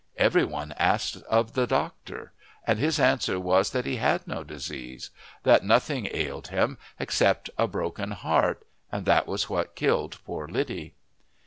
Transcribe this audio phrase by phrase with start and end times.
[0.17, 2.31] every one asked of the doctor;
[2.65, 5.11] and his answer was that he had no disease
[5.43, 10.95] that nothing ailed him except a broken heart; and that was what killed poor Liddy.